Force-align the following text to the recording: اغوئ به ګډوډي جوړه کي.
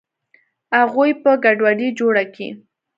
اغوئ 0.81 1.11
به 1.21 1.31
ګډوډي 1.43 1.89
جوړه 1.99 2.23
کي. 2.35 2.47